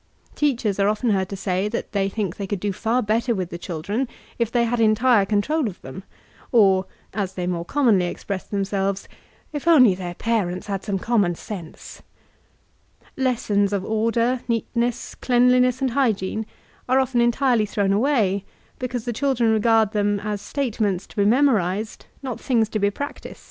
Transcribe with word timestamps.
Teachers 0.33 0.79
are 0.79 0.87
often 0.87 1.11
heard 1.11 1.29
to 1.29 1.35
say 1.37 1.67
that 1.69 1.91
they 1.91 2.09
think 2.09 2.35
they 2.37 2.47
couM 2.47 2.59
do 2.59 2.73
far 2.73 3.03
better 3.03 3.35
with 3.35 3.51
the 3.51 3.59
children, 3.59 4.07
if 4.39 4.51
they 4.51 4.63
had 4.63 4.79
entire 4.79 5.27
control 5.27 5.67
of 5.67 5.79
them, 5.83 6.01
or, 6.51 6.87
as 7.13 7.35
they 7.35 7.45
more 7.45 7.63
commonly 7.63 8.05
express 8.07 8.45
themselves, 8.45 9.07
"if 9.53 9.67
only 9.67 9.93
their 9.93 10.15
parents 10.15 10.65
had 10.65 10.83
some 10.83 10.97
common 10.97 11.35
sense 11.35 12.01
r* 12.99 13.09
Lessons 13.25 13.71
of 13.71 13.85
order, 13.85 14.41
neatness, 14.47 15.13
cleanliness, 15.13 15.81
and 15.81 15.91
hygiene, 15.91 16.47
are 16.89 16.99
often 16.99 17.21
en 17.21 17.31
tirely 17.31 17.67
thrown 17.67 17.93
away, 17.93 18.43
because 18.79 19.05
the 19.05 19.13
children 19.13 19.51
regard 19.51 19.91
them 19.91 20.19
as 20.21 20.41
statements 20.41 21.05
to 21.05 21.15
be 21.15 21.25
memorized, 21.25 22.07
not 22.23 22.39
things 22.39 22.67
to 22.69 22.79
be 22.79 22.89
practised. 22.89 23.39